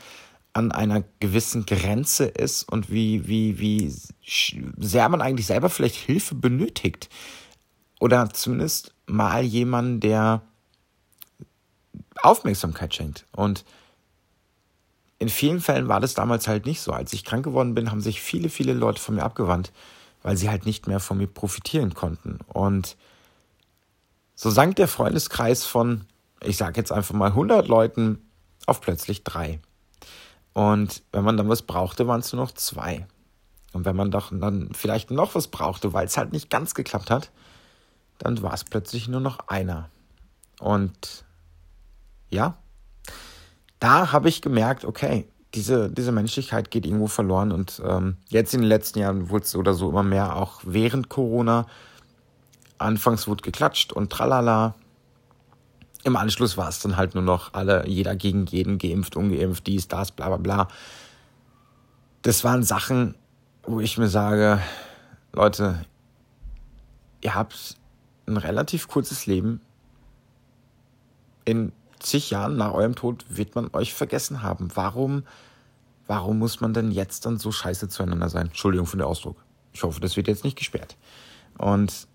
an 0.52 0.72
einer 0.72 1.04
gewissen 1.20 1.66
Grenze 1.66 2.24
ist 2.24 2.64
und 2.64 2.90
wie, 2.90 3.28
wie, 3.28 3.58
wie 3.58 3.94
sehr 4.78 5.08
man 5.08 5.20
eigentlich 5.20 5.46
selber 5.46 5.70
vielleicht 5.70 5.96
Hilfe 5.96 6.34
benötigt. 6.34 7.08
Oder 8.00 8.30
zumindest 8.30 8.94
mal 9.06 9.44
jemanden, 9.44 10.00
der 10.00 10.42
Aufmerksamkeit 12.22 12.94
schenkt. 12.94 13.26
Und 13.32 13.64
in 15.18 15.28
vielen 15.28 15.60
Fällen 15.60 15.88
war 15.88 16.00
das 16.00 16.14
damals 16.14 16.48
halt 16.48 16.66
nicht 16.66 16.80
so. 16.80 16.92
Als 16.92 17.12
ich 17.12 17.24
krank 17.24 17.44
geworden 17.44 17.74
bin, 17.74 17.90
haben 17.90 18.00
sich 18.00 18.20
viele, 18.20 18.48
viele 18.48 18.72
Leute 18.72 19.00
von 19.00 19.16
mir 19.16 19.22
abgewandt, 19.22 19.72
weil 20.22 20.36
sie 20.36 20.48
halt 20.48 20.64
nicht 20.64 20.86
mehr 20.86 21.00
von 21.00 21.18
mir 21.18 21.26
profitieren 21.26 21.94
konnten. 21.94 22.38
Und 22.46 22.96
so 24.34 24.50
sank 24.50 24.76
der 24.76 24.88
Freundeskreis 24.88 25.64
von, 25.64 26.04
ich 26.42 26.56
sage 26.56 26.80
jetzt 26.80 26.92
einfach 26.92 27.14
mal 27.14 27.30
100 27.30 27.68
Leuten 27.68 28.28
auf 28.66 28.80
plötzlich 28.80 29.24
drei. 29.24 29.60
Und 30.52 31.02
wenn 31.12 31.24
man 31.24 31.36
dann 31.36 31.48
was 31.48 31.62
brauchte, 31.62 32.06
waren 32.06 32.20
es 32.20 32.32
nur 32.32 32.42
noch 32.42 32.52
zwei. 32.52 33.06
Und 33.72 33.84
wenn 33.84 33.96
man 33.96 34.10
doch 34.10 34.30
dann 34.32 34.70
vielleicht 34.72 35.10
noch 35.10 35.34
was 35.34 35.48
brauchte, 35.48 35.92
weil 35.92 36.06
es 36.06 36.16
halt 36.16 36.32
nicht 36.32 36.50
ganz 36.50 36.74
geklappt 36.74 37.10
hat, 37.10 37.30
dann 38.18 38.42
war 38.42 38.52
es 38.52 38.64
plötzlich 38.64 39.08
nur 39.08 39.20
noch 39.20 39.48
einer. 39.48 39.88
Und 40.58 41.24
ja, 42.30 42.58
da 43.78 44.12
habe 44.12 44.28
ich 44.28 44.42
gemerkt, 44.42 44.84
okay, 44.84 45.28
diese, 45.54 45.90
diese 45.90 46.12
Menschlichkeit 46.12 46.70
geht 46.70 46.84
irgendwo 46.84 47.06
verloren. 47.06 47.52
Und 47.52 47.80
ähm, 47.84 48.16
jetzt 48.28 48.54
in 48.54 48.60
den 48.60 48.68
letzten 48.68 48.98
Jahren 48.98 49.30
wurde 49.30 49.44
es 49.44 49.54
oder 49.54 49.74
so 49.74 49.88
immer 49.88 50.02
mehr, 50.02 50.36
auch 50.36 50.60
während 50.64 51.08
Corona. 51.08 51.66
Anfangs 52.78 53.26
wurde 53.28 53.42
geklatscht 53.42 53.92
und 53.92 54.10
tralala. 54.10 54.74
Im 56.04 56.16
Anschluss 56.16 56.56
war 56.56 56.68
es 56.68 56.80
dann 56.80 56.96
halt 56.96 57.14
nur 57.14 57.24
noch 57.24 57.54
alle, 57.54 57.86
jeder 57.86 58.14
gegen 58.16 58.46
jeden, 58.46 58.78
geimpft, 58.78 59.16
ungeimpft, 59.16 59.66
dies, 59.66 59.88
das, 59.88 60.12
bla 60.12 60.28
bla 60.28 60.36
bla. 60.36 60.68
Das 62.22 62.44
waren 62.44 62.62
Sachen, 62.62 63.14
wo 63.64 63.80
ich 63.80 63.98
mir 63.98 64.08
sage, 64.08 64.60
Leute, 65.32 65.84
ihr 67.20 67.34
habt 67.34 67.76
ein 68.26 68.36
relativ 68.36 68.88
kurzes 68.88 69.26
Leben. 69.26 69.60
In 71.44 71.72
zig 71.98 72.30
Jahren 72.30 72.56
nach 72.56 72.72
eurem 72.72 72.94
Tod 72.94 73.24
wird 73.28 73.54
man 73.54 73.70
euch 73.72 73.94
vergessen 73.94 74.42
haben. 74.42 74.68
Warum, 74.74 75.24
warum 76.06 76.38
muss 76.38 76.60
man 76.60 76.74
denn 76.74 76.90
jetzt 76.90 77.26
dann 77.26 77.38
so 77.38 77.50
scheiße 77.52 77.88
zueinander 77.88 78.28
sein? 78.28 78.48
Entschuldigung 78.48 78.86
für 78.86 78.96
den 78.96 79.06
Ausdruck. 79.06 79.36
Ich 79.72 79.82
hoffe, 79.82 80.00
das 80.00 80.16
wird 80.16 80.28
jetzt 80.28 80.44
nicht 80.44 80.58
gesperrt. 80.58 80.96
Und 81.56 82.06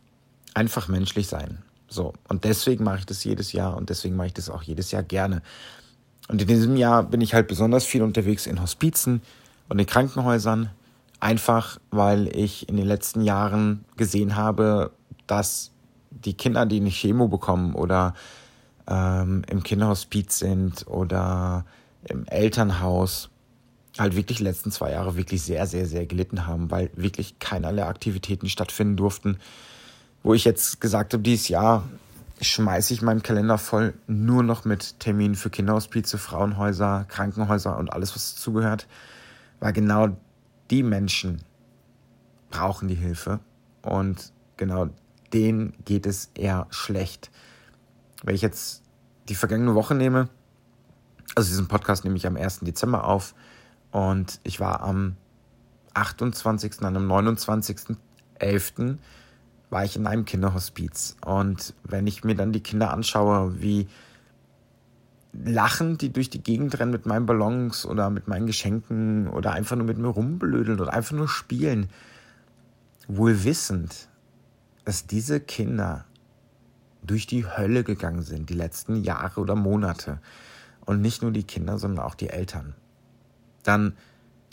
einfach 0.53 0.87
menschlich 0.87 1.27
sein. 1.27 1.63
So. 1.93 2.13
Und 2.27 2.43
deswegen 2.43 2.83
mache 2.83 2.99
ich 2.99 3.05
das 3.05 3.23
jedes 3.23 3.53
Jahr 3.53 3.77
und 3.77 3.89
deswegen 3.89 4.15
mache 4.15 4.27
ich 4.27 4.33
das 4.33 4.49
auch 4.49 4.63
jedes 4.63 4.91
Jahr 4.91 5.03
gerne. 5.03 5.43
Und 6.27 6.41
in 6.41 6.47
diesem 6.47 6.75
Jahr 6.75 7.03
bin 7.03 7.21
ich 7.21 7.33
halt 7.33 7.47
besonders 7.47 7.85
viel 7.85 8.01
unterwegs 8.01 8.47
in 8.47 8.61
Hospizen 8.61 9.21
und 9.69 9.77
in 9.79 9.85
Krankenhäusern. 9.85 10.71
Einfach, 11.19 11.79
weil 11.91 12.35
ich 12.35 12.67
in 12.67 12.77
den 12.77 12.87
letzten 12.87 13.21
Jahren 13.21 13.85
gesehen 13.95 14.35
habe, 14.35 14.91
dass 15.27 15.71
die 16.09 16.33
Kinder, 16.33 16.65
die 16.65 16.77
eine 16.77 16.89
Chemo 16.89 17.27
bekommen 17.27 17.75
oder 17.75 18.13
ähm, 18.87 19.43
im 19.47 19.63
Kinderhospiz 19.63 20.39
sind 20.39 20.87
oder 20.87 21.65
im 22.09 22.25
Elternhaus, 22.25 23.29
halt 23.99 24.15
wirklich 24.15 24.39
die 24.39 24.43
letzten 24.43 24.71
zwei 24.71 24.91
Jahre 24.91 25.15
wirklich 25.15 25.43
sehr, 25.43 25.67
sehr, 25.67 25.85
sehr 25.85 26.05
gelitten 26.07 26.47
haben, 26.47 26.71
weil 26.71 26.89
wirklich 26.95 27.37
keinerlei 27.39 27.85
Aktivitäten 27.85 28.49
stattfinden 28.49 28.97
durften. 28.97 29.37
Wo 30.23 30.33
ich 30.33 30.45
jetzt 30.45 30.79
gesagt 30.79 31.13
habe, 31.13 31.21
dieses 31.21 31.49
Jahr 31.49 31.83
schmeiße 32.41 32.93
ich 32.93 33.01
meinen 33.01 33.23
Kalender 33.23 33.57
voll 33.57 33.93
nur 34.07 34.41
noch 34.41 34.65
mit 34.65 34.99
Terminen 34.99 35.35
für 35.35 35.49
Kinderhospize, 35.49 36.17
Frauenhäuser, 36.17 37.05
Krankenhäuser 37.07 37.77
und 37.77 37.91
alles, 37.91 38.15
was 38.15 38.35
dazugehört. 38.35 38.87
Weil 39.59 39.73
genau 39.73 40.15
die 40.71 40.83
Menschen 40.83 41.41
brauchen 42.49 42.87
die 42.87 42.95
Hilfe 42.95 43.39
und 43.81 44.31
genau 44.57 44.89
denen 45.33 45.73
geht 45.85 46.05
es 46.05 46.31
eher 46.35 46.67
schlecht. 46.69 47.31
Wenn 48.23 48.35
ich 48.35 48.41
jetzt 48.41 48.83
die 49.27 49.35
vergangene 49.35 49.75
Woche 49.75 49.95
nehme, 49.95 50.29
also 51.35 51.49
diesen 51.49 51.67
Podcast 51.67 52.03
nehme 52.03 52.15
ich 52.15 52.27
am 52.27 52.37
1. 52.37 52.59
Dezember 52.61 53.05
auf 53.05 53.33
und 53.91 54.39
ich 54.43 54.59
war 54.59 54.81
am 54.81 55.15
28., 55.93 56.81
an 56.81 56.95
am 56.95 57.11
29.11. 57.11 58.97
war 59.73 59.83
ich 59.83 59.95
in 59.95 60.05
einem 60.05 60.23
Kinderhospiz. 60.23 61.17
Und 61.25 61.73
wenn 61.83 62.05
ich 62.05 62.23
mir 62.23 62.35
dann 62.35 62.53
die 62.53 62.61
Kinder 62.61 62.93
anschaue, 62.93 63.59
wie 63.59 63.87
lachen 65.33 65.97
die 65.97 66.13
durch 66.13 66.29
die 66.29 66.43
Gegend 66.43 66.79
rennen 66.79 66.91
mit 66.91 67.07
meinen 67.07 67.25
Ballons 67.25 67.87
oder 67.87 68.11
mit 68.11 68.27
meinen 68.27 68.45
Geschenken 68.45 69.27
oder 69.27 69.51
einfach 69.51 69.75
nur 69.75 69.87
mit 69.87 69.97
mir 69.97 70.09
rumblödeln 70.09 70.79
oder 70.79 70.93
einfach 70.93 71.15
nur 71.15 71.27
spielen, 71.27 71.89
wohl 73.07 73.43
wissend, 73.43 74.09
dass 74.85 75.07
diese 75.07 75.39
Kinder 75.39 76.05
durch 77.01 77.25
die 77.25 77.47
Hölle 77.47 77.83
gegangen 77.83 78.21
sind, 78.21 78.51
die 78.51 78.53
letzten 78.53 79.03
Jahre 79.03 79.41
oder 79.41 79.55
Monate. 79.55 80.19
Und 80.85 81.01
nicht 81.01 81.23
nur 81.23 81.31
die 81.31 81.45
Kinder, 81.45 81.79
sondern 81.79 82.05
auch 82.05 82.13
die 82.13 82.29
Eltern. 82.29 82.75
Dann 83.63 83.97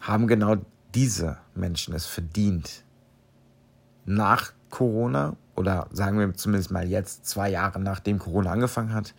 haben 0.01 0.27
genau 0.27 0.57
diese 0.95 1.37
Menschen 1.55 1.93
es 1.93 2.07
verdient, 2.07 2.85
nach 4.07 4.53
Corona 4.71 5.37
oder 5.57 5.89
sagen 5.93 6.19
wir 6.19 6.35
zumindest 6.35 6.71
mal 6.71 6.89
jetzt, 6.89 7.27
zwei 7.27 7.51
Jahre 7.51 7.81
nachdem 7.81 8.19
Corona 8.19 8.51
angefangen 8.53 8.95
hat, 8.95 9.15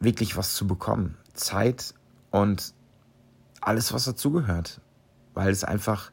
wirklich 0.00 0.36
was 0.36 0.54
zu 0.54 0.66
bekommen. 0.66 1.16
Zeit 1.34 1.94
und 2.30 2.74
alles, 3.60 3.92
was 3.92 4.04
dazugehört. 4.04 4.80
Weil 5.34 5.50
es 5.50 5.64
einfach, 5.64 6.12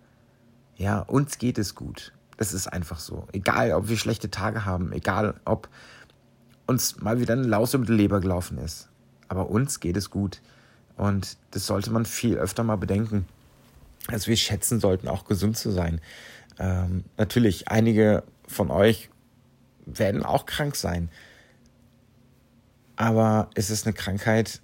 ja, 0.75 0.99
uns 0.99 1.37
geht 1.37 1.57
es 1.57 1.75
gut. 1.75 2.13
Es 2.37 2.53
ist 2.53 2.67
einfach 2.67 2.99
so. 2.99 3.27
Egal, 3.33 3.71
ob 3.73 3.87
wir 3.87 3.97
schlechte 3.97 4.31
Tage 4.31 4.65
haben, 4.65 4.91
egal, 4.93 5.35
ob 5.45 5.69
uns 6.65 6.99
mal 7.01 7.19
wieder 7.19 7.33
eine 7.33 7.43
Laus 7.43 7.73
über 7.73 7.85
die 7.85 7.93
Leber 7.93 8.19
gelaufen 8.19 8.57
ist. 8.57 8.89
Aber 9.27 9.49
uns 9.49 9.79
geht 9.79 9.97
es 9.97 10.09
gut. 10.09 10.41
Und 10.97 11.37
das 11.51 11.67
sollte 11.67 11.91
man 11.91 12.05
viel 12.05 12.37
öfter 12.37 12.63
mal 12.63 12.77
bedenken, 12.77 13.25
dass 14.07 14.27
wir 14.27 14.37
schätzen 14.37 14.79
sollten, 14.79 15.07
auch 15.07 15.25
gesund 15.25 15.57
zu 15.57 15.71
sein. 15.71 16.01
Ähm, 16.61 17.03
natürlich, 17.17 17.67
einige 17.67 18.23
von 18.47 18.71
euch 18.71 19.09
werden 19.85 20.23
auch 20.23 20.45
krank 20.45 20.77
sein. 20.77 21.09
Aber 22.95 23.49
ist 23.55 23.69
es 23.69 23.85
eine 23.85 23.93
Krankheit 23.93 24.61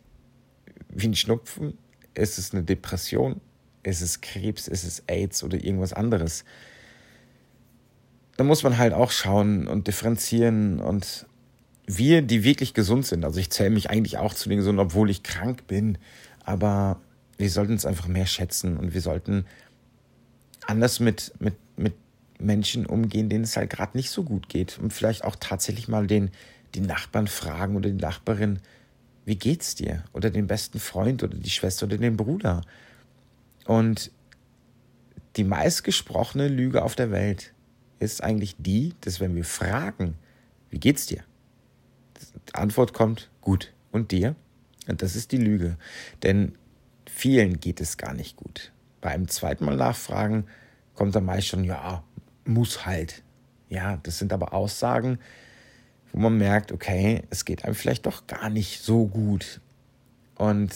wie 0.89 1.07
ein 1.07 1.15
Schnupfen? 1.15 1.77
Ist 2.13 2.37
es 2.37 2.53
eine 2.53 2.63
Depression? 2.63 3.41
Ist 3.83 4.01
es 4.01 4.21
Krebs? 4.21 4.69
Ist 4.69 4.85
es 4.85 5.03
AIDS 5.07 5.43
oder 5.43 5.61
irgendwas 5.61 5.91
anderes? 5.91 6.45
da 8.37 8.43
muss 8.43 8.63
man 8.63 8.77
halt 8.77 8.93
auch 8.93 9.11
schauen 9.11 9.67
und 9.67 9.87
differenzieren 9.87 10.79
und 10.79 11.25
wir, 11.87 12.21
die 12.21 12.43
wirklich 12.43 12.73
gesund 12.73 13.05
sind, 13.05 13.25
also 13.25 13.39
ich 13.39 13.49
zähle 13.49 13.71
mich 13.71 13.89
eigentlich 13.89 14.17
auch 14.17 14.33
zu 14.33 14.47
den 14.47 14.59
Gesunden, 14.59 14.79
obwohl 14.79 15.09
ich 15.09 15.23
krank 15.23 15.67
bin, 15.67 15.97
aber 16.43 17.01
wir 17.37 17.49
sollten 17.49 17.73
es 17.73 17.85
einfach 17.85 18.07
mehr 18.07 18.25
schätzen 18.25 18.77
und 18.77 18.93
wir 18.93 19.01
sollten 19.01 19.45
anders 20.67 20.99
mit, 20.99 21.33
mit, 21.39 21.55
mit 21.75 21.93
Menschen 22.39 22.85
umgehen, 22.85 23.29
denen 23.29 23.43
es 23.43 23.57
halt 23.57 23.69
gerade 23.69 23.97
nicht 23.97 24.09
so 24.09 24.23
gut 24.23 24.49
geht. 24.49 24.77
Und 24.77 24.93
vielleicht 24.93 25.23
auch 25.23 25.35
tatsächlich 25.39 25.87
mal 25.87 26.07
den, 26.07 26.31
den 26.75 26.85
Nachbarn 26.85 27.27
fragen 27.27 27.75
oder 27.75 27.89
die 27.89 28.01
Nachbarin, 28.01 28.59
wie 29.25 29.35
geht's 29.35 29.75
dir? 29.75 30.03
Oder 30.13 30.29
den 30.29 30.47
besten 30.47 30.79
Freund 30.79 31.23
oder 31.23 31.37
die 31.37 31.49
Schwester 31.49 31.85
oder 31.85 31.97
den 31.97 32.15
Bruder. 32.15 32.61
Und 33.65 34.11
die 35.35 35.43
meistgesprochene 35.43 36.47
Lüge 36.47 36.83
auf 36.83 36.95
der 36.95 37.11
Welt 37.11 37.53
ist 37.99 38.23
eigentlich 38.23 38.55
die, 38.57 38.93
dass 39.01 39.19
wenn 39.19 39.35
wir 39.35 39.43
fragen, 39.43 40.15
wie 40.69 40.79
geht's 40.79 41.07
dir? 41.07 41.23
Die 42.49 42.55
Antwort 42.55 42.93
kommt, 42.93 43.29
gut. 43.41 43.73
Und 43.91 44.11
dir? 44.11 44.35
Und 44.87 45.01
das 45.01 45.15
ist 45.15 45.31
die 45.31 45.37
Lüge. 45.37 45.77
Denn 46.23 46.55
vielen 47.09 47.59
geht 47.59 47.81
es 47.81 47.97
gar 47.97 48.13
nicht 48.13 48.35
gut. 48.35 48.71
Beim 49.07 49.29
zweiten 49.29 49.63
Mal 49.63 49.77
nachfragen 49.77 50.47
kommt 50.93 51.15
dann 51.15 51.23
meist 51.23 51.47
schon, 51.47 51.63
ja, 51.63 52.03
muss 52.43 52.85
halt. 52.85 53.23
Ja, 53.69 53.95
das 54.03 54.19
sind 54.19 54.33
aber 54.33 54.53
Aussagen, 54.53 55.17
wo 56.11 56.19
man 56.19 56.37
merkt, 56.37 56.73
okay, 56.73 57.23
es 57.29 57.45
geht 57.45 57.63
einem 57.63 57.73
vielleicht 57.73 58.05
doch 58.05 58.27
gar 58.27 58.49
nicht 58.49 58.81
so 58.83 59.05
gut. 59.05 59.61
Und 60.35 60.73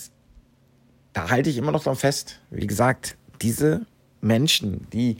da 1.11 1.29
halte 1.29 1.49
ich 1.49 1.57
immer 1.57 1.73
noch 1.73 1.83
dran 1.83 1.97
fest. 1.97 2.39
Wie 2.51 2.67
gesagt, 2.67 3.17
diese 3.41 3.85
Menschen, 4.21 4.87
die 4.93 5.17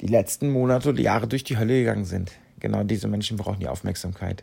die 0.00 0.08
letzten 0.08 0.50
Monate 0.50 0.88
oder 0.88 1.00
Jahre 1.00 1.28
durch 1.28 1.44
die 1.44 1.58
Hölle 1.58 1.78
gegangen 1.78 2.06
sind, 2.06 2.32
genau 2.58 2.82
diese 2.82 3.06
Menschen 3.06 3.36
brauchen 3.36 3.60
die 3.60 3.68
Aufmerksamkeit. 3.68 4.42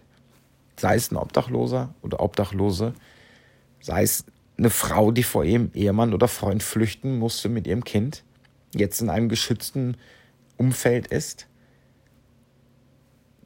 Sei 0.78 0.96
es 0.96 1.12
ein 1.12 1.18
Obdachloser 1.18 1.94
oder 2.02 2.22
Obdachlose, 2.22 2.94
sei 3.82 4.04
es 4.04 4.24
eine 4.60 4.70
Frau, 4.70 5.12
die 5.12 5.24
vor 5.24 5.44
ihrem 5.44 5.72
Ehemann 5.74 6.14
oder 6.14 6.28
Freund 6.28 6.62
flüchten 6.62 7.18
musste 7.18 7.50
mit 7.50 7.66
ihrem 7.66 7.84
Kind, 7.84 8.24
jetzt 8.76 9.02
in 9.02 9.10
einem 9.10 9.30
geschützten 9.30 9.98
Umfeld 10.58 11.08
ist, 11.08 11.48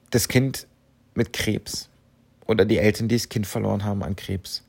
das 0.09 0.27
Kind 0.27 0.67
mit 1.13 1.31
Krebs 1.31 1.89
oder 2.45 2.65
die 2.65 2.79
Eltern, 2.79 3.07
die 3.07 3.15
das 3.15 3.29
Kind 3.29 3.47
verloren 3.47 3.83
haben 3.83 4.03
an 4.03 4.15
Krebs. 4.15 4.63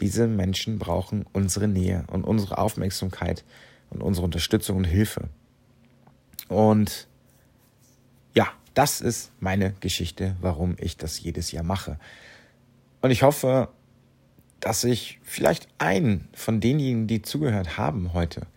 Diese 0.00 0.26
Menschen 0.26 0.78
brauchen 0.78 1.26
unsere 1.32 1.68
Nähe 1.68 2.04
und 2.10 2.24
unsere 2.24 2.58
Aufmerksamkeit 2.58 3.44
und 3.90 4.02
unsere 4.02 4.24
Unterstützung 4.24 4.78
und 4.78 4.84
Hilfe. 4.84 5.28
Und 6.48 7.08
ja, 8.34 8.48
das 8.74 9.00
ist 9.00 9.32
meine 9.40 9.72
Geschichte, 9.80 10.36
warum 10.40 10.76
ich 10.78 10.96
das 10.96 11.20
jedes 11.20 11.50
Jahr 11.50 11.64
mache. 11.64 11.98
Und 13.00 13.10
ich 13.10 13.22
hoffe, 13.22 13.68
dass 14.66 14.82
ich 14.82 15.20
vielleicht 15.22 15.68
einen 15.78 16.26
von 16.34 16.58
denjenigen, 16.58 17.06
die 17.06 17.22
zugehört 17.22 17.78
haben 17.78 18.14
heute, 18.14 18.48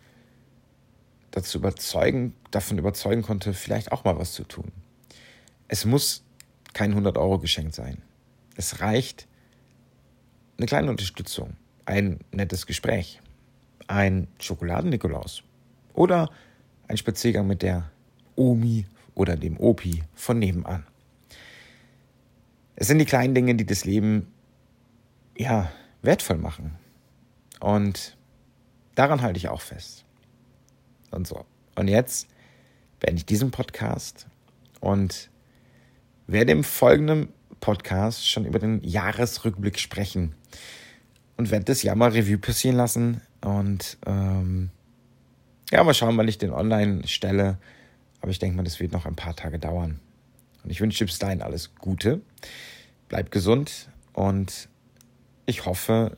dazu 1.29 1.59
überzeugen, 1.59 2.33
davon 2.49 2.79
überzeugen 2.79 3.21
konnte, 3.21 3.53
vielleicht 3.53 3.91
auch 3.91 4.05
mal 4.05 4.17
was 4.17 4.33
zu 4.33 4.43
tun. 4.43 4.71
Es 5.67 5.85
muss 5.85 6.23
kein 6.73 6.95
100-Euro-Geschenk 6.95 7.75
sein. 7.75 8.01
Es 8.55 8.81
reicht 8.81 9.27
eine 10.57 10.65
kleine 10.65 10.89
Unterstützung, 10.89 11.55
ein 11.85 12.21
nettes 12.31 12.65
Gespräch, 12.65 13.21
ein 13.85 14.29
Schokoladen-Nikolaus 14.39 15.43
oder 15.93 16.31
ein 16.87 16.97
Spaziergang 16.97 17.45
mit 17.45 17.61
der 17.61 17.91
Omi 18.35 18.87
oder 19.13 19.37
dem 19.37 19.59
Opi 19.59 20.01
von 20.15 20.39
nebenan. 20.39 20.87
Es 22.75 22.87
sind 22.87 22.97
die 22.97 23.05
kleinen 23.05 23.35
Dinge, 23.35 23.53
die 23.53 23.67
das 23.67 23.85
Leben 23.85 24.33
ja 25.37 25.71
wertvoll 26.01 26.37
machen. 26.37 26.75
Und 27.59 28.17
daran 28.95 29.21
halte 29.21 29.37
ich 29.37 29.49
auch 29.49 29.61
fest. 29.61 30.05
Und 31.11 31.27
so. 31.27 31.45
Und 31.75 31.87
jetzt 31.87 32.27
beende 32.99 33.19
ich 33.19 33.25
diesen 33.25 33.51
Podcast 33.51 34.27
und 34.79 35.29
werde 36.27 36.51
im 36.51 36.63
folgenden 36.63 37.29
Podcast 37.59 38.27
schon 38.29 38.45
über 38.45 38.59
den 38.59 38.81
Jahresrückblick 38.83 39.79
sprechen 39.79 40.35
und 41.37 41.51
werde 41.51 41.65
das 41.65 41.83
Jahr 41.83 41.95
mal 41.95 42.11
Revue 42.11 42.37
passieren 42.37 42.77
lassen 42.77 43.21
und 43.41 43.97
ähm, 44.05 44.69
ja, 45.71 45.83
mal 45.83 45.93
schauen, 45.93 46.17
wann 46.17 46.27
ich 46.27 46.37
den 46.37 46.51
online 46.51 47.07
stelle. 47.07 47.57
Aber 48.21 48.31
ich 48.31 48.39
denke 48.39 48.57
mal, 48.57 48.63
das 48.63 48.79
wird 48.79 48.91
noch 48.91 49.05
ein 49.05 49.15
paar 49.15 49.35
Tage 49.35 49.59
dauern. 49.59 49.99
Und 50.63 50.69
ich 50.69 50.81
wünsche 50.81 51.05
bis 51.05 51.19
dahin 51.19 51.41
alles 51.41 51.75
Gute. 51.75 52.21
Bleib 53.07 53.31
gesund 53.31 53.89
und 54.13 54.67
ich 55.49 55.65
hoffe, 55.65 56.15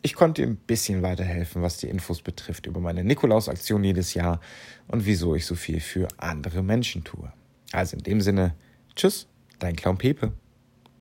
ich 0.00 0.14
konnte 0.14 0.44
ein 0.44 0.56
bisschen 0.56 1.02
weiterhelfen, 1.02 1.60
was 1.60 1.78
die 1.78 1.88
Infos 1.88 2.22
betrifft 2.22 2.66
über 2.66 2.80
meine 2.80 3.02
Nikolaus-Aktion 3.02 3.82
jedes 3.82 4.14
Jahr 4.14 4.40
und 4.86 5.06
wieso 5.06 5.34
ich 5.34 5.44
so 5.44 5.56
viel 5.56 5.80
für 5.80 6.06
andere 6.18 6.62
Menschen 6.62 7.02
tue. 7.02 7.32
Also 7.72 7.96
in 7.96 8.04
dem 8.04 8.20
Sinne, 8.20 8.54
tschüss, 8.94 9.26
dein 9.58 9.74
Clown 9.74 9.98
Pepe. 9.98 10.32